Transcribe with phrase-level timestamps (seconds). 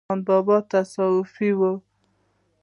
[0.03, 0.57] رحمان بابا
[0.93, 1.61] صوفي و